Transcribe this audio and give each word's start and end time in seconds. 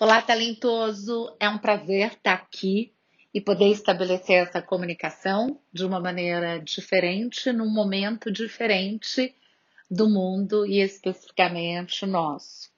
Olá, 0.00 0.22
talentoso! 0.22 1.34
É 1.40 1.48
um 1.48 1.58
prazer 1.58 2.12
estar 2.12 2.34
aqui 2.34 2.94
e 3.34 3.40
poder 3.40 3.72
estabelecer 3.72 4.36
essa 4.46 4.62
comunicação 4.62 5.60
de 5.72 5.84
uma 5.84 5.98
maneira 5.98 6.60
diferente, 6.60 7.50
num 7.50 7.68
momento 7.68 8.30
diferente 8.30 9.34
do 9.90 10.08
mundo 10.08 10.64
e 10.64 10.78
especificamente 10.78 12.06
nosso. 12.06 12.70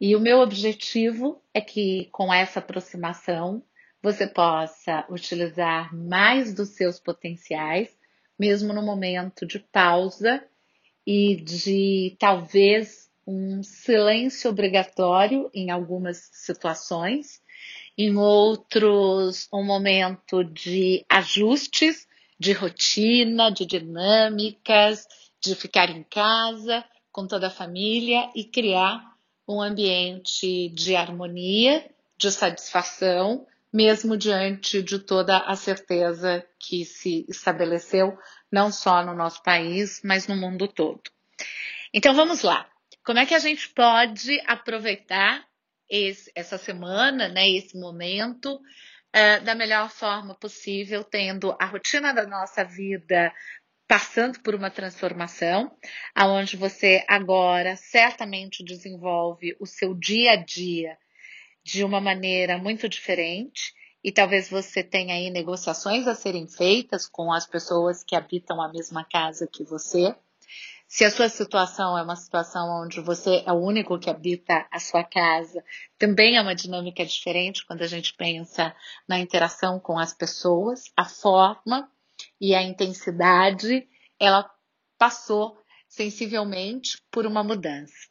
E 0.00 0.14
o 0.14 0.20
meu 0.20 0.38
objetivo 0.38 1.42
é 1.52 1.60
que 1.60 2.08
com 2.12 2.32
essa 2.32 2.60
aproximação 2.60 3.60
você 4.00 4.24
possa 4.24 5.04
utilizar 5.10 5.92
mais 5.92 6.54
dos 6.54 6.68
seus 6.68 7.00
potenciais, 7.00 7.98
mesmo 8.38 8.72
no 8.72 8.80
momento 8.80 9.44
de 9.44 9.58
pausa 9.58 10.44
e 11.04 11.34
de 11.34 12.16
talvez 12.16 13.07
um 13.28 13.62
silêncio 13.62 14.48
obrigatório 14.48 15.50
em 15.52 15.70
algumas 15.70 16.30
situações, 16.32 17.42
em 17.96 18.16
outros, 18.16 19.46
um 19.52 19.62
momento 19.62 20.42
de 20.42 21.04
ajustes 21.10 22.08
de 22.40 22.52
rotina, 22.52 23.50
de 23.50 23.66
dinâmicas, 23.66 25.06
de 25.42 25.54
ficar 25.54 25.90
em 25.90 26.02
casa 26.04 26.82
com 27.12 27.26
toda 27.26 27.48
a 27.48 27.50
família 27.50 28.30
e 28.34 28.44
criar 28.44 29.14
um 29.46 29.60
ambiente 29.60 30.70
de 30.70 30.96
harmonia, 30.96 31.84
de 32.16 32.32
satisfação, 32.32 33.46
mesmo 33.70 34.16
diante 34.16 34.82
de 34.82 34.98
toda 34.98 35.36
a 35.36 35.54
certeza 35.54 36.42
que 36.58 36.82
se 36.86 37.26
estabeleceu, 37.28 38.16
não 38.50 38.72
só 38.72 39.04
no 39.04 39.14
nosso 39.14 39.42
país, 39.42 40.00
mas 40.02 40.26
no 40.26 40.34
mundo 40.34 40.66
todo. 40.66 41.02
Então 41.92 42.14
vamos 42.14 42.42
lá. 42.42 42.66
Como 43.08 43.18
é 43.18 43.24
que 43.24 43.34
a 43.34 43.38
gente 43.38 43.70
pode 43.70 44.38
aproveitar 44.46 45.42
esse, 45.88 46.30
essa 46.34 46.58
semana, 46.58 47.26
né, 47.26 47.48
esse 47.48 47.74
momento, 47.74 48.56
uh, 48.56 49.42
da 49.44 49.54
melhor 49.54 49.88
forma 49.88 50.34
possível, 50.34 51.02
tendo 51.02 51.56
a 51.58 51.64
rotina 51.64 52.12
da 52.12 52.26
nossa 52.26 52.62
vida 52.62 53.32
passando 53.88 54.38
por 54.40 54.54
uma 54.54 54.70
transformação, 54.70 55.74
aonde 56.14 56.58
você 56.58 57.02
agora 57.08 57.76
certamente 57.76 58.62
desenvolve 58.62 59.56
o 59.58 59.64
seu 59.64 59.94
dia 59.94 60.32
a 60.32 60.36
dia 60.36 60.98
de 61.64 61.82
uma 61.82 62.02
maneira 62.02 62.58
muito 62.58 62.90
diferente 62.90 63.72
e 64.04 64.12
talvez 64.12 64.50
você 64.50 64.84
tenha 64.84 65.14
aí 65.14 65.30
negociações 65.30 66.06
a 66.06 66.14
serem 66.14 66.46
feitas 66.46 67.08
com 67.08 67.32
as 67.32 67.46
pessoas 67.46 68.04
que 68.04 68.14
habitam 68.14 68.60
a 68.60 68.70
mesma 68.70 69.02
casa 69.02 69.48
que 69.50 69.64
você. 69.64 70.14
Se 70.90 71.04
a 71.04 71.10
sua 71.10 71.28
situação 71.28 71.98
é 71.98 72.02
uma 72.02 72.16
situação 72.16 72.82
onde 72.82 72.98
você 73.02 73.44
é 73.46 73.52
o 73.52 73.60
único 73.60 73.98
que 73.98 74.08
habita 74.08 74.66
a 74.70 74.80
sua 74.80 75.04
casa, 75.04 75.62
também 75.98 76.38
é 76.38 76.40
uma 76.40 76.54
dinâmica 76.54 77.04
diferente 77.04 77.64
quando 77.66 77.82
a 77.82 77.86
gente 77.86 78.14
pensa 78.14 78.74
na 79.06 79.18
interação 79.18 79.78
com 79.78 79.98
as 79.98 80.14
pessoas, 80.14 80.84
a 80.96 81.04
forma 81.04 81.90
e 82.40 82.54
a 82.54 82.62
intensidade, 82.62 83.86
ela 84.18 84.50
passou 84.96 85.58
sensivelmente 85.86 86.96
por 87.10 87.26
uma 87.26 87.44
mudança. 87.44 88.08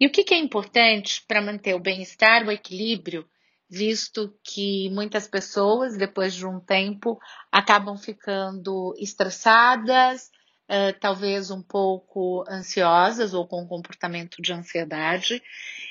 E 0.00 0.04
o 0.04 0.10
que, 0.10 0.24
que 0.24 0.34
é 0.34 0.38
importante 0.38 1.22
para 1.28 1.40
manter 1.40 1.74
o 1.74 1.80
bem-estar, 1.80 2.44
o 2.44 2.50
equilíbrio, 2.50 3.24
visto 3.70 4.36
que 4.42 4.90
muitas 4.90 5.28
pessoas, 5.28 5.96
depois 5.96 6.34
de 6.34 6.44
um 6.44 6.58
tempo, 6.58 7.20
acabam 7.52 7.96
ficando 7.96 8.94
estressadas, 8.98 10.28
uh, 10.68 10.98
talvez 11.00 11.50
um 11.50 11.62
pouco 11.62 12.44
ansiosas 12.48 13.34
ou 13.34 13.46
com 13.46 13.66
comportamento 13.66 14.40
de 14.40 14.52
ansiedade, 14.52 15.42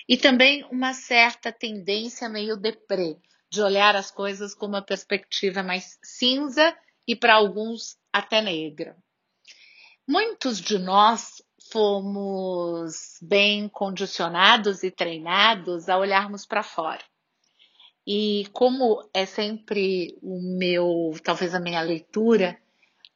e 0.08 0.18
também 0.18 0.64
uma 0.72 0.94
certa 0.94 1.52
tendência 1.52 2.30
meio 2.30 2.56
deprê, 2.56 3.18
de 3.50 3.62
olhar 3.62 3.96
as 3.96 4.12
coisas 4.12 4.54
com 4.54 4.66
uma 4.66 4.82
perspectiva 4.82 5.64
mais 5.64 5.98
cinza 6.04 6.76
e 7.08 7.16
para 7.16 7.36
alguns 7.36 7.98
até 8.12 8.42
negra. 8.42 8.96
Muitos 10.08 10.60
de 10.60 10.78
nós 10.78 11.42
fomos 11.72 13.18
bem 13.22 13.68
condicionados 13.68 14.84
e 14.84 14.92
treinados 14.92 15.90
a 15.90 15.98
olharmos 15.98 16.46
para 16.46 16.62
fora. 16.62 17.04
E 18.06 18.48
como 18.54 19.10
é 19.14 19.26
sempre 19.26 20.16
o 20.22 20.40
meu, 20.60 21.12
talvez 21.24 21.56
a 21.56 21.60
minha 21.60 21.82
leitura, 21.82 22.60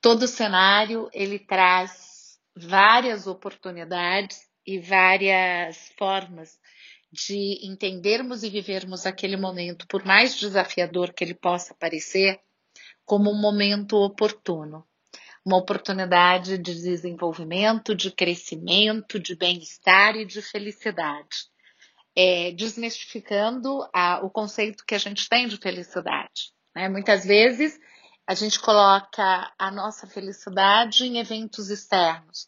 todo 0.01 0.27
cenário 0.27 1.09
ele 1.13 1.39
traz 1.39 2.37
várias 2.55 3.27
oportunidades 3.27 4.47
e 4.65 4.79
várias 4.79 5.89
formas 5.97 6.59
de 7.11 7.59
entendermos 7.63 8.43
e 8.43 8.49
vivermos 8.49 9.05
aquele 9.05 9.35
momento, 9.35 9.87
por 9.87 10.05
mais 10.05 10.37
desafiador 10.37 11.13
que 11.13 11.23
ele 11.23 11.33
possa 11.33 11.73
parecer, 11.73 12.39
como 13.03 13.31
um 13.31 13.41
momento 13.41 13.95
oportuno, 13.95 14.85
uma 15.43 15.57
oportunidade 15.57 16.57
de 16.59 16.75
desenvolvimento, 16.75 17.95
de 17.95 18.11
crescimento, 18.11 19.19
de 19.19 19.35
bem-estar 19.35 20.15
e 20.15 20.25
de 20.25 20.41
felicidade. 20.41 21.49
É, 22.15 22.51
desmistificando 22.51 23.87
a, 23.93 24.19
o 24.23 24.29
conceito 24.29 24.83
que 24.85 24.93
a 24.93 24.97
gente 24.97 25.27
tem 25.29 25.47
de 25.47 25.57
felicidade. 25.57 26.51
Né? 26.75 26.89
Muitas 26.89 27.25
vezes 27.25 27.79
a 28.29 28.35
gente 28.35 28.59
coloca 28.59 29.51
a 29.57 29.71
nossa 29.71 30.05
felicidade 30.05 31.03
em 31.03 31.17
eventos 31.17 31.71
externos. 31.71 32.47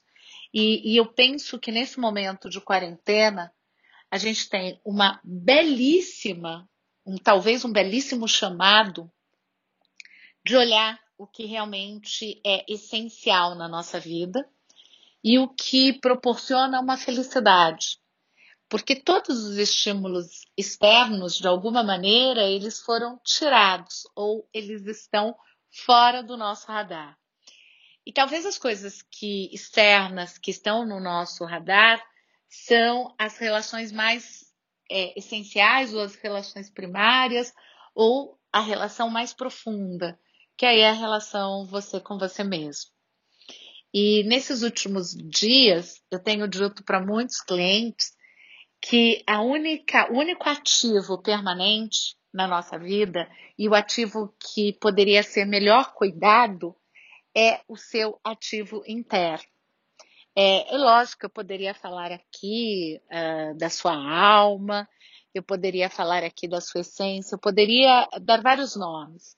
E, 0.53 0.94
e 0.94 0.96
eu 0.96 1.08
penso 1.08 1.58
que 1.58 1.72
nesse 1.72 2.00
momento 2.00 2.52
de 2.52 2.62
quarentena, 2.62 3.52
a 4.12 4.16
gente 4.20 4.47
tem 4.47 4.80
uma 4.86 5.20
belíssima, 5.24 6.70
um, 7.03 7.16
talvez 7.18 7.66
um 7.66 7.72
belíssimo 7.72 8.28
chamado 8.28 9.12
de 10.46 10.56
olhar 10.56 11.00
o 11.18 11.25
que 11.25 11.46
realmente 11.46 12.40
é 12.46 12.64
essencial 12.72 13.56
na 13.56 13.68
nossa 13.68 14.00
vida 14.00 14.47
e 15.24 15.40
o 15.40 15.47
que 15.47 15.94
proporciona 15.94 16.80
uma 16.80 16.96
felicidade. 16.96 18.00
Porque 18.70 18.96
todos 18.96 19.44
os 19.46 19.58
estímulos 19.58 20.46
externos, 20.56 21.40
de 21.40 21.47
alguma 21.47 21.81
maneira, 21.81 22.44
eles 22.44 22.80
foram 22.81 23.20
tirados 23.25 24.03
ou 24.16 24.47
eles 24.53 24.86
estão 24.86 25.36
fora 25.72 26.22
do 26.22 26.38
nosso 26.38 26.68
radar. 26.68 27.18
E 28.06 28.12
talvez 28.12 28.46
as 28.46 28.58
coisas 28.58 29.02
que 29.02 29.54
externas 29.54 30.38
que 30.38 30.52
estão 30.52 30.86
no 30.86 31.00
nosso 31.00 31.46
radar 31.46 32.04
são 32.50 33.14
as 33.18 33.38
relações 33.38 33.92
mais 33.92 34.52
é, 34.90 35.18
essenciais 35.18 35.94
ou 35.94 36.02
as 36.02 36.16
relações 36.16 36.70
primárias 36.70 37.54
ou 37.96 38.38
a 38.52 38.59
relação 38.59 39.09
mais 39.09 39.34
profunda 39.34 40.20
que 40.62 40.66
aí 40.68 40.82
é 40.82 40.90
a 40.90 40.94
relação 40.94 41.66
você 41.66 42.00
com 42.00 42.20
você 42.20 42.44
mesmo. 42.44 42.92
E 43.92 44.24
nesses 44.26 44.62
últimos 44.62 45.12
dias, 45.12 46.00
eu 46.12 46.20
tenho 46.20 46.48
dito 46.48 46.84
para 46.84 47.03
muitos 47.03 47.42
clientes 47.42 48.12
que 48.81 49.24
a 49.28 49.42
única, 49.42 50.12
o 50.12 50.18
único 50.18 50.50
ativo 50.50 51.22
permanente 51.22 52.16
na 52.34 52.47
nossa 52.47 52.80
vida 52.80 53.30
e 53.58 53.69
o 53.69 53.75
ativo 53.75 54.34
que 54.40 54.74
poderia 54.74 55.22
ser 55.22 55.46
melhor 55.46 55.94
cuidado 55.94 56.75
é 57.36 57.62
o 57.68 57.78
seu 57.78 58.20
ativo 58.24 58.84
interno. 58.88 59.46
É, 60.36 60.74
é 60.74 60.78
lógico 60.78 61.25
eu 61.25 61.30
poderia 61.30 61.74
falar 61.74 62.12
aqui 62.12 63.02
uh, 63.06 63.58
da 63.58 63.70
sua 63.70 63.94
alma, 63.94 64.88
eu 65.34 65.44
poderia 65.44 65.90
falar 65.90 66.24
aqui 66.24 66.47
da 66.47 66.59
sua 66.59 66.81
essência, 66.81 67.36
eu 67.36 67.40
poderia 67.40 68.08
dar 68.22 68.41
vários 68.41 68.75
nomes. 68.75 69.36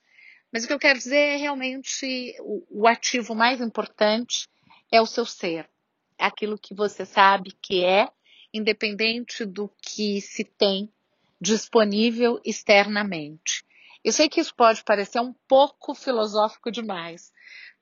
Mas 0.52 0.64
o 0.64 0.66
que 0.68 0.72
eu 0.72 0.78
quero 0.78 0.98
dizer 0.98 1.16
é 1.16 1.36
realmente 1.36 2.36
o, 2.40 2.82
o 2.82 2.86
ativo 2.86 3.34
mais 3.34 3.60
importante 3.60 4.48
é 4.90 5.00
o 5.00 5.06
seu 5.06 5.26
ser. 5.26 5.68
Aquilo 6.16 6.58
que 6.58 6.74
você 6.74 7.04
sabe 7.04 7.52
que 7.60 7.84
é, 7.84 8.08
independente 8.54 9.44
do 9.44 9.68
que 9.82 10.20
se 10.20 10.44
tem 10.44 10.88
disponível 11.40 12.40
externamente. 12.44 13.64
Eu 14.04 14.12
sei 14.12 14.28
que 14.28 14.40
isso 14.40 14.54
pode 14.54 14.84
parecer 14.84 15.20
um 15.20 15.34
pouco 15.48 15.94
filosófico 15.94 16.70
demais, 16.70 17.32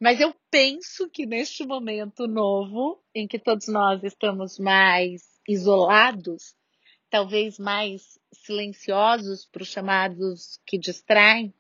mas 0.01 0.19
eu 0.19 0.35
penso 0.51 1.11
que 1.11 1.27
neste 1.27 1.67
momento 1.67 2.27
novo, 2.27 3.03
em 3.15 3.29
que 3.29 3.39
todos 3.39 3.69
nós 3.69 4.03
estamos 4.03 4.59
mais 4.59 5.23
isolados, 5.47 6.57
talvez 7.11 7.59
mais 7.59 8.19
silenciosos 8.33 9.45
para 9.45 9.63
os 9.63 9.69
chamados 9.69 10.59
que 10.65 10.79
distraem, 10.79 11.53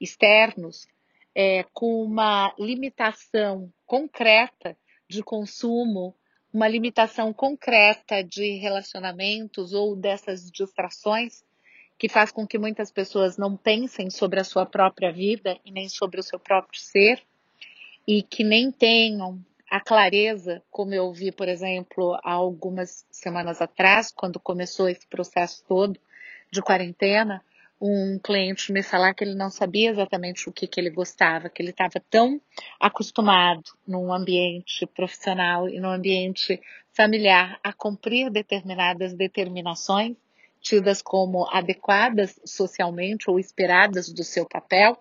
externos, 0.00 0.86
é, 1.34 1.64
com 1.72 2.02
uma 2.02 2.54
limitação 2.58 3.72
concreta 3.84 4.76
de 5.08 5.22
consumo, 5.22 6.16
uma 6.54 6.68
limitação 6.68 7.32
concreta 7.32 8.22
de 8.22 8.58
relacionamentos 8.58 9.72
ou 9.72 9.96
dessas 9.96 10.48
distrações, 10.48 11.42
que 11.98 12.08
faz 12.08 12.30
com 12.30 12.46
que 12.46 12.56
muitas 12.56 12.92
pessoas 12.92 13.36
não 13.36 13.56
pensem 13.56 14.08
sobre 14.08 14.38
a 14.38 14.44
sua 14.44 14.64
própria 14.64 15.12
vida 15.12 15.58
e 15.64 15.72
nem 15.72 15.88
sobre 15.88 16.20
o 16.20 16.22
seu 16.22 16.38
próprio 16.38 16.80
ser, 16.80 17.20
e 18.06 18.22
que 18.22 18.44
nem 18.44 18.70
tenham 18.70 19.44
a 19.68 19.80
clareza, 19.80 20.62
como 20.70 20.94
eu 20.94 21.12
vi, 21.12 21.32
por 21.32 21.48
exemplo, 21.48 22.14
há 22.22 22.32
algumas 22.34 23.04
semanas 23.10 23.60
atrás, 23.60 24.12
quando 24.12 24.38
começou 24.38 24.88
esse 24.88 25.08
processo 25.08 25.64
todo 25.66 25.98
de 26.52 26.62
quarentena, 26.62 27.42
um 27.80 28.18
cliente 28.18 28.72
me 28.72 28.82
falar 28.82 29.14
que 29.14 29.24
ele 29.24 29.34
não 29.34 29.50
sabia 29.50 29.90
exatamente 29.90 30.48
o 30.48 30.52
que, 30.52 30.66
que 30.66 30.80
ele 30.80 30.90
gostava, 30.90 31.48
que 31.48 31.60
ele 31.62 31.70
estava 31.70 32.00
tão 32.08 32.40
acostumado 32.80 33.64
num 33.86 34.12
ambiente 34.12 34.86
profissional 34.86 35.68
e 35.68 35.78
num 35.80 35.90
ambiente 35.90 36.60
familiar 36.92 37.58
a 37.62 37.72
cumprir 37.72 38.30
determinadas 38.30 39.12
determinações 39.12 40.16
tidas 40.64 41.02
como 41.02 41.46
adequadas 41.52 42.40
socialmente 42.44 43.28
ou 43.28 43.38
esperadas 43.38 44.10
do 44.10 44.24
seu 44.24 44.46
papel, 44.46 44.98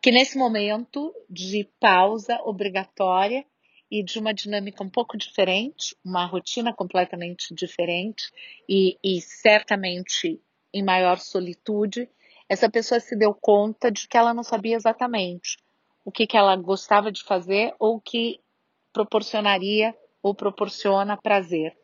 que 0.00 0.10
nesse 0.10 0.38
momento 0.38 1.14
de 1.28 1.68
pausa 1.78 2.40
obrigatória 2.44 3.44
e 3.90 4.02
de 4.02 4.18
uma 4.18 4.32
dinâmica 4.32 4.82
um 4.82 4.88
pouco 4.88 5.16
diferente, 5.16 5.94
uma 6.02 6.24
rotina 6.24 6.72
completamente 6.72 7.54
diferente 7.54 8.24
e, 8.68 8.98
e 9.04 9.20
certamente 9.20 10.40
em 10.76 10.82
maior 10.82 11.18
solitude, 11.18 12.08
essa 12.48 12.70
pessoa 12.70 13.00
se 13.00 13.16
deu 13.16 13.34
conta 13.34 13.90
de 13.90 14.06
que 14.06 14.16
ela 14.16 14.34
não 14.34 14.42
sabia 14.42 14.76
exatamente 14.76 15.56
o 16.04 16.12
que, 16.12 16.26
que 16.26 16.36
ela 16.36 16.54
gostava 16.54 17.10
de 17.10 17.24
fazer 17.24 17.74
ou 17.78 18.00
que 18.00 18.40
proporcionaria 18.92 19.94
ou 20.22 20.34
proporciona 20.34 21.16
prazer. 21.16 21.76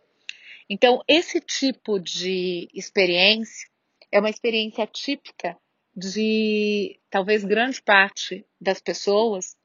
Então, 0.69 1.03
esse 1.09 1.41
tipo 1.41 1.99
de 1.99 2.69
experiência 2.73 3.69
é 4.11 4.21
uma 4.21 4.31
experiência 4.31 4.87
típica 4.87 5.56
de 5.94 7.00
talvez 7.11 7.44
grande 7.44 7.83
parte 7.83 8.47
das 8.61 8.81
pessoas 8.81 9.56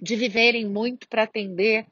de 0.00 0.16
viverem 0.16 0.64
muito 0.64 1.08
para 1.08 1.24
atender 1.24 1.86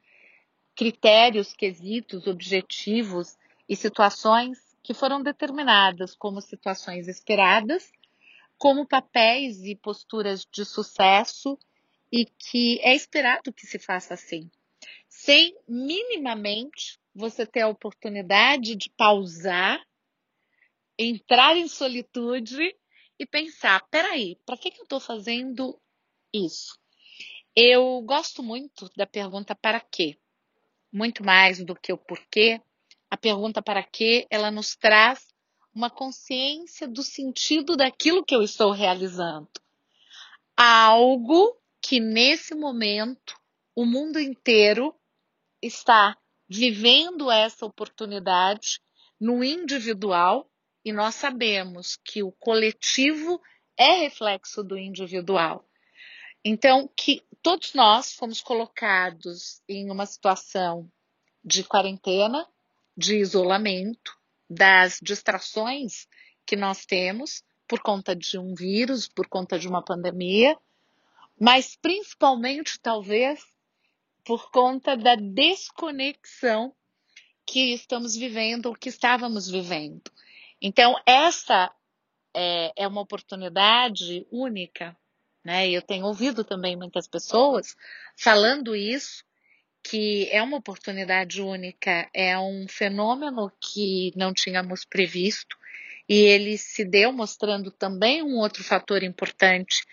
critérios, 0.75 1.53
quesitos, 1.53 2.27
objetivos 2.27 3.37
e 3.69 3.77
situações 3.77 4.59
que 4.85 4.93
foram 4.93 5.23
determinadas 5.23 6.15
como 6.15 6.43
situações 6.43 7.09
esperadas, 7.09 7.91
como 8.59 8.87
papéis 8.87 9.63
e 9.65 9.75
posturas 9.75 10.47
de 10.53 10.63
sucesso 10.63 11.59
e 12.13 12.27
que 12.27 12.79
é 12.83 12.95
esperado 12.95 13.53
que 13.53 13.67
se 13.67 13.79
faça 13.79 14.13
assim, 14.13 14.51
sem 15.09 15.57
minimamente 15.67 17.01
você 17.15 17.47
ter 17.47 17.63
a 17.63 17.69
oportunidade 17.69 18.77
de 18.77 18.91
pausar, 18.91 19.83
entrar 20.99 21.57
em 21.57 21.67
solitude 21.67 22.77
e 23.19 23.27
pensar: 23.27 23.81
peraí, 23.89 24.39
para 24.45 24.59
que, 24.59 24.71
que 24.71 24.81
eu 24.81 24.85
estou 24.85 25.01
fazendo 25.01 25.81
isso? 26.33 26.79
Eu 27.57 28.03
gosto 28.03 28.43
muito 28.43 28.91
da 28.95 29.07
pergunta 29.07 29.55
para 29.55 29.81
quê, 29.81 30.19
muito 30.93 31.25
mais 31.25 31.65
do 31.65 31.75
que 31.75 31.93
o 31.93 31.97
porquê. 31.97 32.61
A 33.15 33.17
pergunta 33.17 33.63
para 33.63 33.81
quê, 33.81 34.27
ela 34.29 34.51
nos 34.51 34.75
traz 34.75 35.29
uma 35.73 35.89
consciência 35.89 36.89
do 36.89 37.01
sentido 37.01 37.77
daquilo 37.77 38.25
que 38.25 38.35
eu 38.35 38.43
estou 38.43 38.73
realizando. 38.73 39.49
Algo 40.57 41.57
que 41.81 42.01
nesse 42.01 42.57
momento 42.57 43.41
o 43.73 43.87
mundo 43.87 44.19
inteiro 44.19 44.93
está 45.63 46.19
vivendo 46.49 47.31
essa 47.31 47.65
oportunidade 47.65 48.81
no 49.21 49.45
individual 49.45 50.51
e 50.85 50.93
nós 50.93 51.15
sabemos 51.15 51.97
que 52.05 52.21
o 52.21 52.33
coletivo 52.33 53.41
é 53.77 53.93
reflexo 53.93 54.65
do 54.65 54.77
individual. 54.77 55.65
Então, 56.45 56.91
que 56.97 57.23
todos 57.41 57.75
nós 57.75 58.13
fomos 58.13 58.41
colocados 58.41 59.63
em 59.69 59.89
uma 59.89 60.05
situação 60.05 60.91
de 61.45 61.63
quarentena, 61.63 62.45
de 62.97 63.17
isolamento, 63.17 64.17
das 64.49 64.99
distrações 65.03 66.07
que 66.47 66.57
nós 66.57 66.85
temos 66.85 67.43
por 67.67 67.81
conta 67.81 68.15
de 68.15 68.39
um 68.39 68.55
vírus, 68.55 69.09
por 69.09 69.27
conta 69.27 69.59
de 69.59 69.67
uma 69.67 69.83
pandemia, 69.83 70.57
mas 71.41 71.77
principalmente, 71.77 72.79
talvez, 72.81 73.41
por 74.25 74.51
conta 74.51 74.97
da 74.97 75.15
desconexão 75.15 76.75
que 77.47 77.75
estamos 77.75 78.15
vivendo 78.15 78.67
ou 78.67 78.75
que 78.75 78.89
estávamos 78.89 79.49
vivendo. 79.49 80.11
Então, 80.61 80.95
essa 81.05 81.71
é, 82.33 82.73
é 82.77 82.89
uma 82.89 83.01
oportunidade 83.01 84.27
única, 84.31 84.97
né? 85.45 85.69
Eu 85.69 85.83
tenho 85.83 86.07
ouvido 86.07 86.43
também 86.43 86.77
muitas 86.77 87.07
pessoas 87.07 87.77
falando 88.17 88.75
isso, 88.75 89.25
que 89.85 90.29
é 90.31 90.43
uma 90.43 90.57
oportunidade 90.57 91.43
única, 91.43 92.09
é 92.15 92.39
um 92.39 92.67
fenômeno 92.67 93.53
que 93.61 94.13
não 94.17 94.33
tínhamos 94.33 94.87
previsto 94.87 95.57
e 96.09 96.15
ele 96.15 96.57
se 96.57 96.85
deu 96.85 97.13
mostrando 97.13 97.71
também 97.71 98.23
um 98.23 98.39
outro 98.39 98.65
fator 98.65 99.03
importante, 99.03 99.85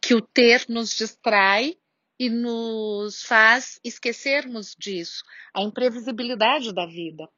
que 0.00 0.14
o 0.14 0.20
ter 0.20 0.64
nos 0.68 0.96
distrai 0.96 1.76
e 2.18 2.30
nos 2.30 3.22
faz 3.22 3.80
esquecermos 3.82 4.76
disso, 4.78 5.22
a 5.52 5.62
imprevisibilidade 5.62 6.72
da 6.72 6.86
vida. 6.86 7.28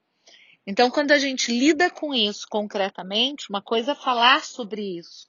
Então, 0.66 0.90
quando 0.90 1.12
a 1.12 1.18
gente 1.18 1.50
lida 1.50 1.90
com 1.90 2.14
isso 2.14 2.46
concretamente, 2.48 3.46
uma 3.48 3.62
coisa 3.62 3.92
é 3.92 3.96
falar 3.96 4.44
sobre 4.44 4.98
isso, 4.98 5.28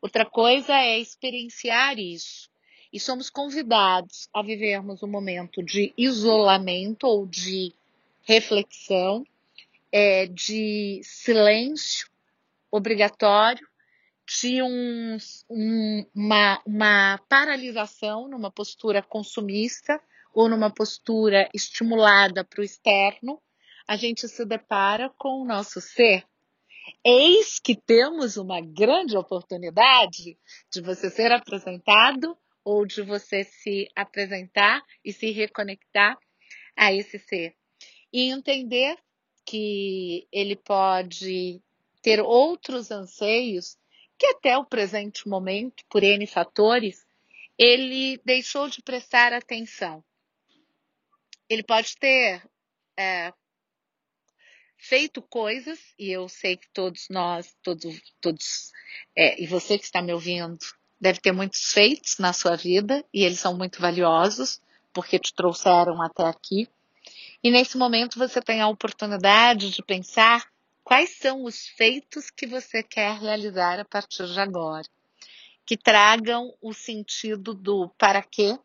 outra 0.00 0.24
coisa 0.24 0.74
é 0.74 0.98
experienciar 0.98 1.98
isso. 1.98 2.50
E 2.92 2.98
somos 2.98 3.28
convidados 3.28 4.28
a 4.34 4.42
vivermos 4.42 5.02
um 5.02 5.08
momento 5.08 5.62
de 5.62 5.92
isolamento 5.96 7.06
ou 7.06 7.26
de 7.26 7.74
reflexão, 8.22 9.26
é, 9.92 10.26
de 10.26 11.00
silêncio 11.02 12.08
obrigatório, 12.70 13.66
de 14.26 14.62
um, 14.62 15.16
um, 15.48 16.06
uma, 16.14 16.62
uma 16.66 17.18
paralisação 17.28 18.28
numa 18.28 18.50
postura 18.50 19.02
consumista 19.02 20.00
ou 20.34 20.48
numa 20.48 20.70
postura 20.70 21.48
estimulada 21.54 22.44
para 22.44 22.60
o 22.60 22.64
externo, 22.64 23.40
a 23.86 23.96
gente 23.96 24.28
se 24.28 24.44
depara 24.44 25.10
com 25.16 25.40
o 25.40 25.46
nosso 25.46 25.80
ser. 25.80 26.24
Eis 27.02 27.58
que 27.58 27.74
temos 27.74 28.36
uma 28.36 28.60
grande 28.60 29.16
oportunidade 29.16 30.38
de 30.70 30.80
você 30.82 31.08
ser 31.10 31.32
apresentado 31.32 32.36
ou 32.64 32.86
de 32.86 33.02
você 33.02 33.44
se 33.44 33.88
apresentar 33.94 34.82
e 35.04 35.12
se 35.12 35.30
reconectar 35.30 36.18
a 36.76 36.92
esse 36.92 37.18
ser. 37.18 37.54
E 38.12 38.30
entender 38.30 38.96
que 39.44 40.26
ele 40.30 40.56
pode 40.56 41.62
ter 42.02 42.20
outros 42.20 42.90
anseios 42.90 43.76
que 44.18 44.26
até 44.26 44.58
o 44.58 44.64
presente 44.64 45.28
momento, 45.28 45.84
por 45.88 46.02
N 46.02 46.26
fatores, 46.26 47.06
ele 47.56 48.20
deixou 48.24 48.68
de 48.68 48.82
prestar 48.82 49.32
atenção. 49.32 50.04
Ele 51.48 51.62
pode 51.62 51.96
ter 51.96 52.42
é, 52.98 53.32
feito 54.76 55.22
coisas, 55.22 55.78
e 55.98 56.10
eu 56.10 56.28
sei 56.28 56.56
que 56.56 56.68
todos 56.72 57.06
nós, 57.08 57.56
todos, 57.62 58.00
todos 58.20 58.70
é, 59.16 59.40
e 59.42 59.46
você 59.46 59.78
que 59.78 59.84
está 59.84 60.00
me 60.02 60.12
ouvindo, 60.12 60.58
deve 61.00 61.20
ter 61.20 61.32
muitos 61.32 61.72
feitos 61.72 62.18
na 62.18 62.32
sua 62.32 62.56
vida, 62.56 63.04
e 63.12 63.24
eles 63.24 63.40
são 63.40 63.56
muito 63.56 63.80
valiosos, 63.80 64.60
porque 64.92 65.18
te 65.18 65.32
trouxeram 65.34 66.00
até 66.02 66.24
aqui. 66.24 66.68
E 67.42 67.50
nesse 67.50 67.76
momento 67.76 68.18
você 68.18 68.40
tem 68.40 68.60
a 68.60 68.68
oportunidade 68.68 69.70
de 69.70 69.82
pensar 69.82 70.46
Quais 70.88 71.18
são 71.18 71.44
os 71.44 71.68
feitos 71.68 72.30
que 72.30 72.46
você 72.46 72.82
quer 72.82 73.18
realizar 73.18 73.78
a 73.78 73.84
partir 73.84 74.26
de 74.26 74.40
agora? 74.40 74.88
Que 75.66 75.76
tragam 75.76 76.56
o 76.62 76.72
sentido 76.72 77.52
do 77.52 77.90
para 77.98 78.22
quê 78.22 78.58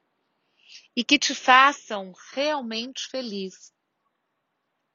e 0.96 1.04
que 1.04 1.20
te 1.20 1.36
façam 1.36 2.14
realmente 2.32 3.10
feliz. 3.10 3.74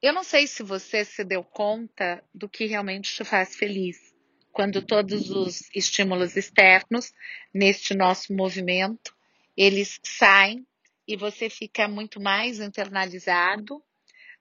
Eu 0.01 0.11
não 0.11 0.23
sei 0.23 0.47
se 0.47 0.63
você 0.63 1.05
se 1.05 1.23
deu 1.23 1.43
conta 1.43 2.23
do 2.33 2.49
que 2.49 2.65
realmente 2.65 3.13
te 3.13 3.23
faz 3.23 3.55
feliz 3.55 4.11
quando 4.51 4.81
todos 4.81 5.29
os 5.29 5.69
estímulos 5.75 6.35
externos 6.35 7.13
neste 7.53 7.93
nosso 7.93 8.33
movimento 8.33 9.15
eles 9.55 9.99
saem 10.03 10.65
e 11.07 11.17
você 11.17 11.49
fica 11.49 11.87
muito 11.87 12.21
mais 12.21 12.59
internalizado 12.59 13.83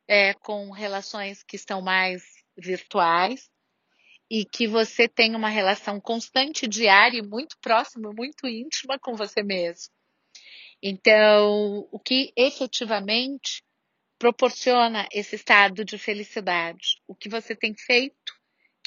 é, 0.06 0.32
com 0.34 0.70
relações 0.70 1.42
que 1.42 1.56
estão 1.56 1.82
mais 1.82 2.22
virtuais 2.56 3.50
e 4.30 4.44
que 4.44 4.66
você 4.66 5.08
tem 5.08 5.34
uma 5.34 5.48
relação 5.48 6.00
constante, 6.00 6.66
diária, 6.66 7.22
muito 7.22 7.56
próxima, 7.60 8.12
muito 8.12 8.46
íntima 8.46 8.98
com 8.98 9.14
você 9.14 9.42
mesmo. 9.42 9.92
Então, 10.82 11.88
o 11.90 11.98
que 11.98 12.32
efetivamente 12.36 13.62
proporciona 14.18 15.08
esse 15.12 15.34
estado 15.34 15.84
de 15.84 15.98
felicidade? 15.98 17.00
O 17.06 17.14
que 17.14 17.28
você 17.28 17.56
tem 17.56 17.74
feito 17.74 18.37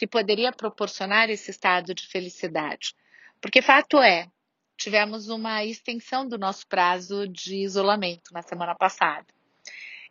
que 0.01 0.07
poderia 0.07 0.51
proporcionar 0.51 1.29
esse 1.29 1.51
estado 1.51 1.93
de 1.93 2.07
felicidade? 2.07 2.95
Porque 3.39 3.61
fato 3.61 4.01
é, 4.01 4.27
tivemos 4.75 5.29
uma 5.29 5.63
extensão 5.63 6.27
do 6.27 6.39
nosso 6.39 6.65
prazo 6.67 7.27
de 7.27 7.57
isolamento 7.57 8.33
na 8.33 8.41
semana 8.41 8.73
passada. 8.73 9.27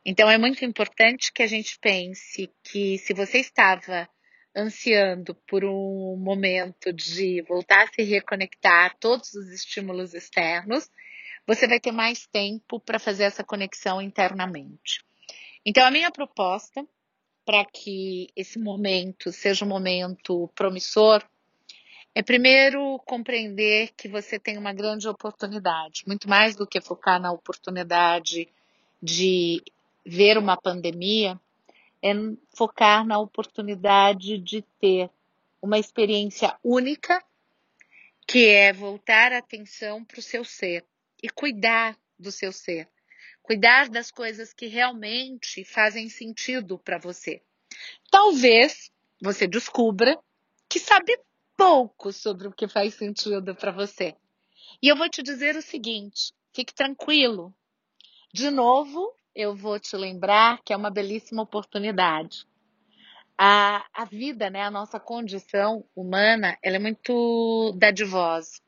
Então 0.07 0.31
é 0.31 0.39
muito 0.39 0.65
importante 0.65 1.33
que 1.33 1.43
a 1.43 1.47
gente 1.49 1.77
pense 1.81 2.49
que 2.63 2.99
se 2.99 3.13
você 3.13 3.39
estava 3.39 4.09
ansiando 4.55 5.35
por 5.45 5.65
um 5.65 6.17
momento 6.17 6.93
de 6.93 7.43
voltar 7.49 7.83
a 7.83 7.93
se 7.93 8.05
reconectar 8.05 8.93
a 8.93 8.95
todos 8.95 9.35
os 9.35 9.49
estímulos 9.49 10.15
externos, 10.15 10.89
você 11.45 11.67
vai 11.67 11.81
ter 11.81 11.91
mais 11.91 12.29
tempo 12.29 12.79
para 12.79 13.01
fazer 13.01 13.25
essa 13.25 13.43
conexão 13.43 14.01
internamente. 14.01 15.05
Então, 15.67 15.85
a 15.85 15.91
minha 15.91 16.13
proposta 16.13 16.87
para 17.51 17.65
que 17.65 18.29
esse 18.37 18.61
momento 18.61 19.33
seja 19.33 19.65
um 19.65 19.69
momento 19.69 20.49
promissor 20.55 21.21
é 22.15 22.23
primeiro 22.23 22.97
compreender 23.05 23.91
que 23.97 24.09
você 24.09 24.39
tem 24.39 24.57
uma 24.57 24.73
grande 24.73 25.09
oportunidade, 25.09 26.05
muito 26.07 26.29
mais 26.29 26.55
do 26.55 26.65
que 26.65 26.81
focar 26.81 27.21
na 27.21 27.33
oportunidade 27.33 28.49
de 29.03 29.61
ver 30.07 30.39
uma 30.39 30.57
pandemia, 30.57 31.41
é 32.01 32.13
focar 32.57 33.05
na 33.05 33.19
oportunidade 33.19 34.39
de 34.39 34.63
ter 34.81 35.11
uma 35.61 35.77
experiência 35.77 36.57
única, 36.63 37.21
que 38.29 38.47
é 38.47 38.73
voltar 38.73 39.33
a 39.33 39.39
atenção 39.39 40.05
para 40.05 40.21
o 40.21 40.23
seu 40.23 40.45
ser 40.45 40.85
e 41.21 41.29
cuidar 41.29 41.99
do 42.17 42.31
seu 42.31 42.53
ser. 42.53 42.87
Cuidar 43.43 43.89
das 43.89 44.11
coisas 44.11 44.53
que 44.53 44.67
realmente 44.67 45.65
fazem 45.65 46.09
sentido 46.09 46.79
para 46.79 46.99
você. 46.99 47.43
Talvez 48.11 48.91
você 49.21 49.47
descubra 49.47 50.19
que 50.69 50.79
sabe 50.79 51.19
pouco 51.57 52.13
sobre 52.13 52.49
o 52.49 52.53
que 52.53 52.69
faz 52.69 52.95
sentido 52.95 53.55
para 53.55 53.73
você. 53.73 54.15
E 54.83 54.89
eu 54.89 54.97
vou 54.97 55.09
te 55.09 55.23
dizer 55.23 55.57
o 55.57 55.63
seguinte: 55.63 56.33
fique 56.55 56.73
tranquilo. 56.73 57.55
De 58.33 58.51
novo, 58.51 59.15
eu 59.35 59.55
vou 59.55 59.79
te 59.79 59.97
lembrar 59.97 60.63
que 60.65 60.73
é 60.73 60.77
uma 60.77 60.91
belíssima 60.91 61.43
oportunidade. 61.43 62.47
A, 63.37 63.85
a 63.93 64.05
vida, 64.05 64.51
né, 64.51 64.63
a 64.63 64.71
nossa 64.71 65.01
condição 65.01 65.85
humana, 65.97 66.57
ela 66.63 66.77
é 66.77 66.79
muito 66.79 67.73
dadivosa. 67.77 68.61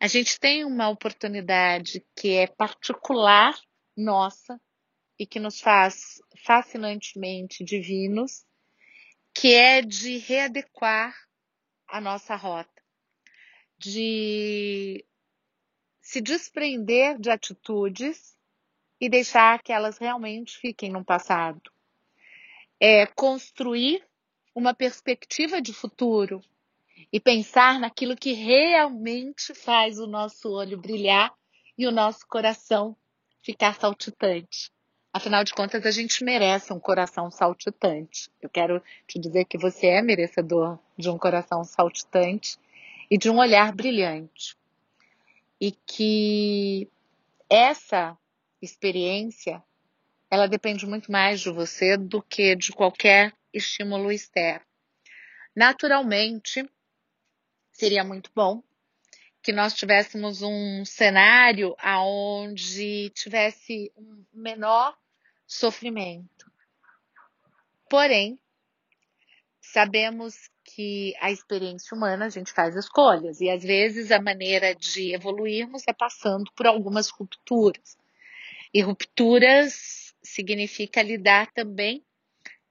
A 0.00 0.06
gente 0.06 0.38
tem 0.38 0.64
uma 0.64 0.88
oportunidade 0.88 2.04
que 2.16 2.36
é 2.36 2.46
particular 2.46 3.54
nossa 3.98 4.60
e 5.18 5.26
que 5.26 5.40
nos 5.40 5.60
faz 5.60 6.22
fascinantemente 6.44 7.64
divinos, 7.64 8.46
que 9.34 9.54
é 9.54 9.82
de 9.82 10.18
readequar 10.18 11.14
a 11.88 12.00
nossa 12.00 12.36
rota, 12.36 12.82
de 13.76 15.04
se 16.00 16.20
desprender 16.20 17.18
de 17.18 17.28
atitudes 17.28 18.36
e 19.00 19.08
deixar 19.08 19.62
que 19.62 19.72
elas 19.72 19.98
realmente 19.98 20.56
fiquem 20.58 20.90
no 20.90 21.04
passado. 21.04 21.70
É 22.80 23.06
construir 23.06 24.06
uma 24.54 24.72
perspectiva 24.72 25.60
de 25.60 25.72
futuro 25.72 26.40
e 27.12 27.18
pensar 27.18 27.78
naquilo 27.80 28.16
que 28.16 28.32
realmente 28.32 29.54
faz 29.54 29.98
o 29.98 30.06
nosso 30.06 30.50
olho 30.50 30.78
brilhar 30.78 31.34
e 31.76 31.86
o 31.86 31.92
nosso 31.92 32.26
coração 32.26 32.96
ficar 33.48 33.74
saltitante. 33.80 34.70
Afinal 35.10 35.42
de 35.42 35.54
contas, 35.54 35.86
a 35.86 35.90
gente 35.90 36.22
merece 36.22 36.70
um 36.70 36.78
coração 36.78 37.30
saltitante. 37.30 38.30
Eu 38.42 38.50
quero 38.50 38.82
te 39.06 39.18
dizer 39.18 39.46
que 39.46 39.56
você 39.56 39.86
é 39.86 40.02
merecedor 40.02 40.78
de 40.98 41.08
um 41.08 41.16
coração 41.16 41.64
saltitante 41.64 42.58
e 43.10 43.16
de 43.16 43.30
um 43.30 43.38
olhar 43.38 43.72
brilhante. 43.72 44.54
E 45.58 45.72
que 45.72 46.90
essa 47.48 48.18
experiência, 48.60 49.64
ela 50.30 50.46
depende 50.46 50.86
muito 50.86 51.10
mais 51.10 51.40
de 51.40 51.48
você 51.48 51.96
do 51.96 52.20
que 52.20 52.54
de 52.54 52.70
qualquer 52.70 53.32
estímulo 53.50 54.12
externo. 54.12 54.66
Naturalmente, 55.56 56.68
seria 57.72 58.04
muito 58.04 58.30
bom 58.34 58.62
que 59.48 59.52
nós 59.54 59.72
tivéssemos 59.72 60.42
um 60.42 60.84
cenário 60.84 61.74
aonde 61.78 63.08
tivesse 63.14 63.90
um 63.96 64.22
menor 64.30 64.94
sofrimento. 65.46 66.52
Porém, 67.88 68.38
sabemos 69.58 70.50
que 70.62 71.14
a 71.18 71.30
experiência 71.30 71.96
humana 71.96 72.26
a 72.26 72.28
gente 72.28 72.52
faz 72.52 72.76
escolhas 72.76 73.40
e 73.40 73.48
às 73.48 73.62
vezes 73.62 74.12
a 74.12 74.20
maneira 74.20 74.74
de 74.74 75.14
evoluirmos 75.14 75.82
é 75.88 75.94
passando 75.94 76.52
por 76.52 76.66
algumas 76.66 77.08
rupturas. 77.08 77.96
E 78.74 78.82
rupturas 78.82 80.14
significa 80.22 81.00
lidar 81.00 81.50
também 81.54 82.04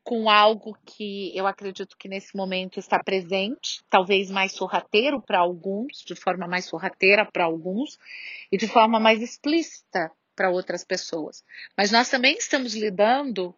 com 0.07 0.29
algo 0.29 0.73
que 0.85 1.37
eu 1.37 1.45
acredito 1.45 1.97
que 1.97 2.07
nesse 2.07 2.33
momento 2.33 2.79
está 2.79 2.97
presente, 3.03 3.83
talvez 3.89 4.31
mais 4.31 4.53
sorrateiro 4.53 5.21
para 5.21 5.39
alguns, 5.39 6.01
de 6.05 6.15
forma 6.15 6.47
mais 6.47 6.63
sorrateira 6.63 7.29
para 7.29 7.43
alguns, 7.43 7.99
e 8.49 8.57
de 8.57 8.69
forma 8.69 9.01
mais 9.01 9.21
explícita 9.21 10.09
para 10.33 10.49
outras 10.49 10.85
pessoas. 10.85 11.43
Mas 11.75 11.91
nós 11.91 12.09
também 12.09 12.37
estamos 12.37 12.73
lidando 12.73 13.53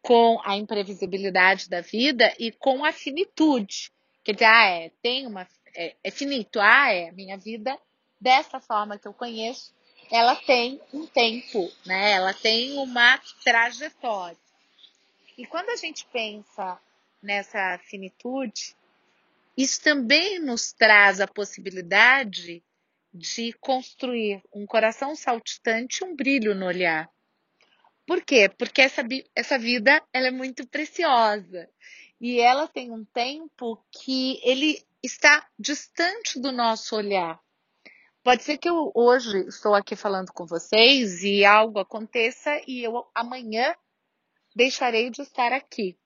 com 0.00 0.40
a 0.42 0.56
imprevisibilidade 0.56 1.68
da 1.68 1.82
vida 1.82 2.34
e 2.38 2.50
com 2.50 2.82
a 2.82 2.92
finitude. 2.92 3.92
Quer 4.24 4.32
dizer, 4.32 4.46
ah, 4.46 4.70
é, 4.70 4.90
tem 5.02 5.26
uma. 5.26 5.46
É, 5.76 5.96
é 6.02 6.10
finito, 6.10 6.58
ah, 6.60 6.90
é, 6.90 7.12
minha 7.12 7.36
vida, 7.36 7.78
dessa 8.18 8.58
forma 8.58 8.98
que 8.98 9.06
eu 9.06 9.12
conheço, 9.12 9.74
ela 10.10 10.34
tem 10.34 10.80
um 10.94 11.06
tempo, 11.06 11.70
né? 11.84 12.12
Ela 12.12 12.32
tem 12.32 12.78
uma 12.78 13.20
trajetória. 13.44 14.38
E 15.40 15.46
quando 15.46 15.70
a 15.70 15.76
gente 15.76 16.06
pensa 16.12 16.78
nessa 17.22 17.78
finitude, 17.78 18.76
isso 19.56 19.80
também 19.80 20.38
nos 20.38 20.70
traz 20.70 21.18
a 21.18 21.26
possibilidade 21.26 22.62
de 23.10 23.54
construir 23.54 24.42
um 24.52 24.66
coração 24.66 25.16
saltitante 25.16 26.04
um 26.04 26.14
brilho 26.14 26.54
no 26.54 26.66
olhar. 26.66 27.08
Por 28.06 28.22
quê? 28.22 28.50
Porque 28.50 28.82
essa, 28.82 29.02
essa 29.34 29.58
vida 29.58 30.02
ela 30.12 30.26
é 30.26 30.30
muito 30.30 30.68
preciosa 30.68 31.70
e 32.20 32.38
ela 32.38 32.68
tem 32.68 32.90
um 32.90 33.02
tempo 33.06 33.82
que 33.90 34.38
ele 34.42 34.84
está 35.02 35.48
distante 35.58 36.38
do 36.38 36.52
nosso 36.52 36.94
olhar. 36.94 37.40
Pode 38.22 38.42
ser 38.42 38.58
que 38.58 38.68
eu 38.68 38.92
hoje 38.94 39.38
estou 39.48 39.74
aqui 39.74 39.96
falando 39.96 40.32
com 40.34 40.44
vocês 40.44 41.24
e 41.24 41.46
algo 41.46 41.78
aconteça 41.78 42.60
e 42.66 42.84
eu 42.84 43.08
amanhã 43.14 43.74
deixarei 44.54 45.10
de 45.10 45.22
estar 45.22 45.52
aqui. 45.52 45.98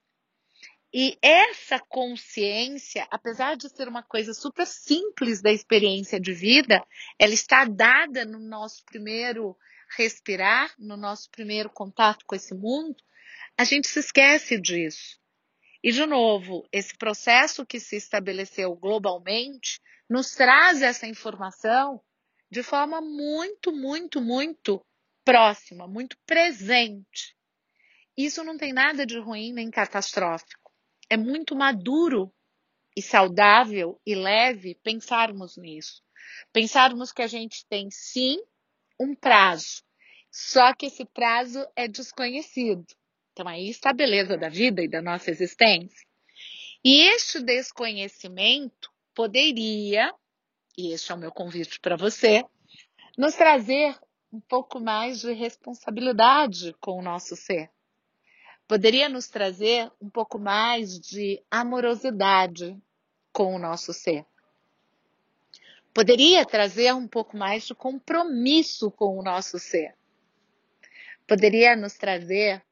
E 0.93 1.19
essa 1.21 1.81
consciência, 1.81 3.07
apesar 3.11 3.57
de 3.57 3.69
ser 3.69 3.89
uma 3.89 4.03
coisa 4.03 4.33
super 4.33 4.65
simples 4.65 5.43
da 5.43 5.51
experiência 5.51 6.21
de 6.21 6.33
vida, 6.33 6.87
ela 7.19 7.35
está 7.35 7.65
dada 7.65 8.25
no 8.25 8.39
nosso 8.39 8.85
primeiro 8.85 9.57
respirar, 9.97 10.73
no 10.79 10.97
nosso 10.97 11.31
primeiro 11.31 11.69
contato 11.69 12.25
com 12.25 12.35
esse 12.35 12.55
mundo, 12.55 12.97
a 13.59 13.65
gente 13.65 13.89
se 13.89 13.99
esquece 13.99 14.61
disso. 14.61 15.19
E, 15.83 15.93
de 15.93 16.07
novo, 16.07 16.67
esse 16.73 16.97
processo 16.97 17.67
que 17.67 17.79
se 17.79 17.97
estabeleceu 17.97 18.75
globalmente 18.75 19.81
nos 20.09 20.31
traz 20.31 20.81
essa 20.81 21.07
informação 21.07 22.01
de 22.51 22.63
forma 22.63 23.01
muito, 23.01 23.73
muito, 23.73 24.21
muito 24.21 24.81
próxima, 25.25 25.87
muito 25.89 26.17
presente. 26.25 27.37
Isso 28.17 28.45
não 28.45 28.57
tem 28.57 28.73
nada 28.73 29.05
de 29.05 29.19
ruim 29.19 29.53
nem 29.53 29.71
catastrófico. 29.71 30.73
É 31.11 31.17
muito 31.17 31.57
maduro 31.57 32.33
e 32.97 33.03
saudável 33.03 34.01
e 34.07 34.15
leve 34.15 34.77
pensarmos 34.83 35.57
nisso. 35.57 36.01
Pensarmos 36.53 37.11
que 37.11 37.23
a 37.23 37.27
gente 37.27 37.67
tem 37.67 37.91
sim 37.91 38.39
um 38.99 39.15
prazo, 39.15 39.83
só 40.31 40.73
que 40.73 40.87
esse 40.87 41.05
prazo 41.05 41.67
é 41.75 41.89
desconhecido. 41.89 42.87
Então 43.33 43.49
aí 43.49 43.69
está 43.69 43.91
a 43.91 43.95
beleza 43.95 44.39
da 44.39 44.49
vida 44.49 44.81
e 44.83 44.89
da 44.89 45.03
nossa 45.03 45.31
existência. 45.31 46.07
E 46.85 47.01
este 47.09 47.43
desconhecimento 47.43 48.93
poderia, 49.13 50.15
e 50.79 50.93
este 50.93 51.11
é 51.11 51.15
o 51.15 51.19
meu 51.19 51.33
convite 51.33 51.81
para 51.81 51.97
você, 51.97 52.45
nos 53.19 53.35
trazer 53.35 53.99
um 54.33 54.41
pouco 54.41 54.81
mais 54.81 55.21
de 55.21 55.33
responsabilidade 55.33 56.75
com 56.81 56.99
o 56.99 57.03
nosso 57.03 57.35
ser 57.35 57.74
poderia 58.67 59.09
nos 59.09 59.29
trazer 59.29 59.91
um 60.01 60.09
pouco 60.09 60.39
mais 60.39 60.99
de 60.99 61.43
amorosidade 61.51 62.81
com 63.33 63.55
o 63.55 63.59
nosso 63.59 63.93
ser. 63.93 64.27
Poderia 65.93 66.45
trazer 66.45 66.93
um 66.95 67.07
pouco 67.07 67.37
mais 67.37 67.65
de 67.67 67.75
compromisso 67.75 68.91
com 68.91 69.19
o 69.19 69.23
nosso 69.23 69.59
ser. 69.59 69.95
Poderia 71.27 71.77
nos 71.77 71.95
trazer 71.95 72.63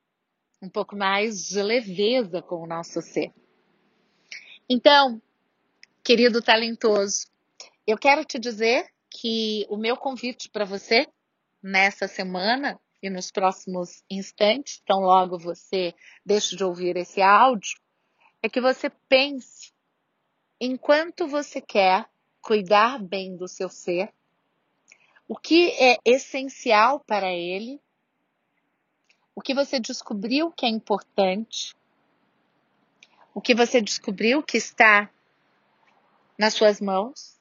um 0.60 0.68
pouco 0.68 0.96
mais 0.96 1.48
de 1.48 1.62
leveza 1.62 2.42
com 2.42 2.62
o 2.62 2.66
nosso 2.66 3.00
ser. 3.00 3.32
Então, 4.68 5.20
querido 6.02 6.40
talentoso, 6.40 7.26
eu 7.86 7.98
quero 7.98 8.24
te 8.24 8.38
dizer 8.38 8.88
que 9.10 9.66
o 9.68 9.76
meu 9.76 9.96
convite 9.96 10.48
para 10.48 10.64
você 10.64 11.06
nessa 11.62 12.08
semana 12.08 12.80
e 13.02 13.10
nos 13.10 13.30
próximos 13.30 14.04
instantes, 14.08 14.80
tão 14.86 15.00
logo 15.00 15.36
você 15.36 15.94
deixe 16.24 16.54
de 16.54 16.62
ouvir 16.62 16.96
esse 16.96 17.20
áudio, 17.20 17.76
é 18.40 18.48
que 18.48 18.60
você 18.60 18.88
pense 19.08 19.72
enquanto 20.60 21.26
você 21.26 21.60
quer 21.60 22.08
cuidar 22.40 23.02
bem 23.02 23.36
do 23.36 23.48
seu 23.48 23.68
ser, 23.68 24.12
o 25.26 25.36
que 25.36 25.70
é 25.70 25.98
essencial 26.04 27.00
para 27.00 27.32
ele, 27.32 27.80
o 29.34 29.40
que 29.40 29.54
você 29.54 29.80
descobriu 29.80 30.52
que 30.52 30.66
é 30.66 30.68
importante, 30.68 31.74
o 33.34 33.40
que 33.40 33.54
você 33.54 33.80
descobriu 33.80 34.42
que 34.42 34.58
está 34.58 35.10
nas 36.38 36.54
suas 36.54 36.80
mãos, 36.80 37.40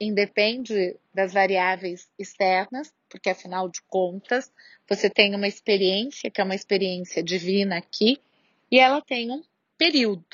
independe 0.00 0.96
das 1.12 1.32
variáveis 1.32 2.08
externas, 2.18 2.92
porque 3.08 3.28
afinal 3.28 3.68
de 3.68 3.82
contas, 3.82 4.50
você 4.88 5.10
tem 5.10 5.34
uma 5.34 5.46
experiência 5.46 6.30
que 6.30 6.40
é 6.40 6.44
uma 6.44 6.54
experiência 6.54 7.22
divina 7.22 7.76
aqui, 7.76 8.18
e 8.70 8.78
ela 8.78 9.02
tem 9.02 9.30
um 9.30 9.42
período 9.76 10.24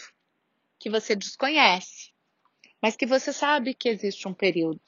que 0.78 0.88
você 0.88 1.16
desconhece, 1.16 2.12
mas 2.80 2.94
que 2.94 3.06
você 3.06 3.32
sabe 3.32 3.74
que 3.74 3.88
existe 3.88 4.28
um 4.28 4.34
período. 4.34 4.80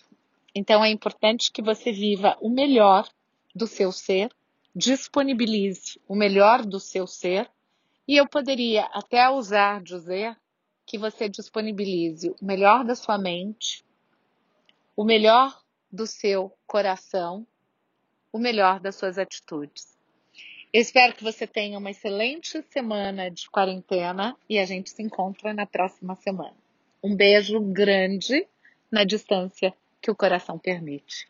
Então 0.55 0.85
é 0.85 0.91
importante 0.91 1.51
que 1.51 1.63
você 1.63 1.91
viva 1.91 2.37
o 2.41 2.49
melhor 2.49 3.09
do 3.55 3.67
seu 3.67 3.91
ser, 3.91 4.31
disponibilize 4.75 6.01
o 6.07 6.15
melhor 6.15 6.65
do 6.65 6.79
seu 6.79 7.07
ser, 7.07 7.51
e 8.07 8.17
eu 8.17 8.29
poderia 8.29 8.85
até 8.93 9.29
usar 9.29 9.83
dizer 9.83 10.37
que 10.87 10.97
você 10.97 11.29
disponibilize 11.29 12.31
o 12.41 12.45
melhor 12.45 12.85
da 12.85 12.95
sua 12.95 13.19
mente, 13.19 13.85
o 14.99 15.05
melhor 15.05 15.57
do 15.93 16.09
seu 16.09 16.53
coração, 16.67 17.47
o 18.33 18.39
melhor 18.39 18.81
das 18.81 18.97
suas 18.97 19.17
atitudes. 19.17 19.97
Eu 20.73 20.83
espero 20.83 21.15
que 21.15 21.23
você 21.23 21.47
tenha 21.47 21.79
uma 21.79 21.93
excelente 21.93 22.61
semana 22.69 23.31
de 23.31 23.49
quarentena 23.49 24.37
e 24.51 24.59
a 24.59 24.65
gente 24.65 24.91
se 24.91 25.01
encontra 25.01 25.55
na 25.55 25.67
próxima 25.67 26.17
semana. 26.17 26.57
Um 27.01 27.15
beijo 27.15 27.61
grande 27.61 28.45
na 28.91 29.05
distância 29.05 29.73
que 30.03 30.11
o 30.11 30.17
coração 30.17 30.59
permite. 30.59 31.29